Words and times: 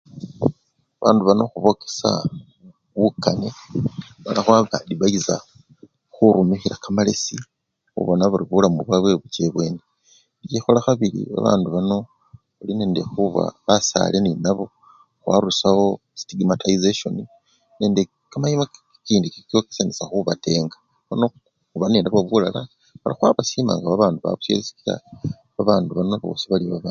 Babandu 0.97 1.21
bano 1.27 1.43
khubokesya 1.51 2.11
bukane 3.01 3.49
mala 4.23 4.39
khwaba-adifayisa 4.45 5.35
khurumikhila 6.13 6.75
kamalesi 6.83 7.35
khubona 7.91 8.31
bari 8.33 8.45
bulamu 8.51 8.77
bwabwa 8.85 9.09
bucha 9.21 9.41
ebweni, 9.47 9.79
ate 10.41 10.47
sisikhola 10.49 10.85
khabili 10.85 11.21
babandu 11.33 11.67
bano 11.75 11.97
khuli 12.55 12.73
nende 12.79 13.01
khuba 13.11 13.43
basale 13.67 14.17
nenabo 14.21 14.65
khwarusyawo 15.21 15.85
sitigimatayisesyoni 16.17 17.23
nende 17.79 18.01
kimima 18.31 18.65
kikindi 18.93 19.27
kikyokesyanisya 19.33 20.05
khubatenga 20.09 20.77
nono 21.07 21.25
khuba 21.69 21.85
nenabo 21.89 22.19
bulala 22.29 22.61
mala 23.01 23.15
khwabasima 23.17 23.71
nga 23.75 23.87
babandu 23.91 24.19
babusyele 24.21 24.63
sikila 24.67 24.95
babandu 25.55 25.89
bano 25.97 26.15
bosi 26.23 26.45
bali 26.49 26.65
babandu. 26.67 26.89